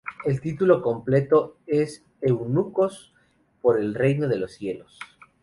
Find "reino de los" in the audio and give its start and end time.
3.93-4.53